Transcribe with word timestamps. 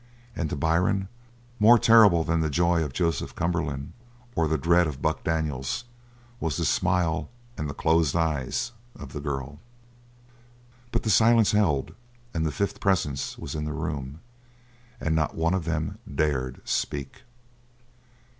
And 0.35 0.49
to 0.49 0.55
Byrne, 0.55 1.09
more 1.59 1.77
terrible 1.77 2.23
than 2.23 2.39
the 2.41 2.49
joy 2.49 2.83
of 2.83 2.91
Joseph 2.91 3.35
Cumberland 3.35 3.93
or 4.35 4.47
the 4.47 4.57
dread 4.57 4.87
of 4.87 4.99
Buck 4.99 5.23
Daniels 5.23 5.83
was 6.39 6.57
the 6.57 6.65
smile 6.65 7.29
and 7.55 7.69
the 7.69 7.75
closed 7.75 8.15
eyes 8.15 8.71
of 8.95 9.13
the 9.13 9.21
girl. 9.21 9.59
But 10.91 11.03
the 11.03 11.11
silence 11.11 11.51
held 11.51 11.93
and 12.33 12.47
the 12.47 12.51
fifth 12.51 12.79
presence 12.79 13.37
was 13.37 13.53
in 13.53 13.65
the 13.65 13.73
room, 13.73 14.21
and 14.99 15.13
not 15.13 15.35
one 15.35 15.53
of 15.53 15.65
them 15.65 15.99
dared 16.11 16.61
speak. 16.67 17.21